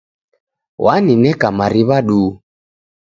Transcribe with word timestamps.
Wanineka 0.83 1.47
mariw'a 1.59 1.97
duu. 2.07 2.29